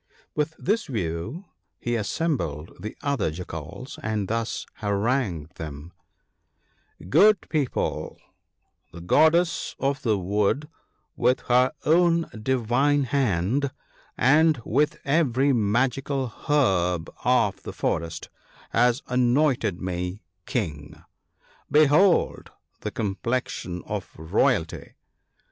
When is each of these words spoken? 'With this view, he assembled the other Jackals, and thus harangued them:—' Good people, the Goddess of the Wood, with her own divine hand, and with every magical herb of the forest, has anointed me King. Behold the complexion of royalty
'With 0.35 0.55
this 0.57 0.85
view, 0.87 1.45
he 1.79 1.95
assembled 1.95 2.71
the 2.79 2.97
other 3.03 3.29
Jackals, 3.29 3.99
and 4.01 4.27
thus 4.27 4.65
harangued 4.77 5.57
them:—' 5.57 5.91
Good 7.11 7.47
people, 7.49 8.19
the 8.91 8.99
Goddess 9.01 9.75
of 9.77 10.01
the 10.01 10.17
Wood, 10.17 10.67
with 11.15 11.41
her 11.41 11.73
own 11.85 12.27
divine 12.41 13.03
hand, 13.03 13.69
and 14.17 14.59
with 14.65 14.99
every 15.05 15.53
magical 15.53 16.29
herb 16.49 17.07
of 17.23 17.61
the 17.61 17.71
forest, 17.71 18.29
has 18.71 19.03
anointed 19.05 19.83
me 19.83 20.23
King. 20.47 21.03
Behold 21.69 22.49
the 22.81 22.89
complexion 22.89 23.83
of 23.85 24.09
royalty 24.17 24.95